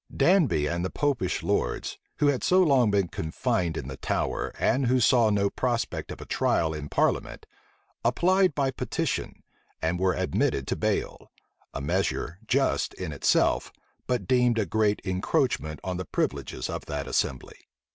[0.17, 4.87] Danby and the Popish lords, who had so long been confined in the Tower, and
[4.87, 7.45] who saw no prospect of a trial in parliament,
[8.03, 9.43] applied by petition,
[9.79, 11.29] and were admitted to bail;
[11.71, 13.71] a measure just in itself,
[14.07, 17.67] but deemed a great encroachment on the privileges of that assembly.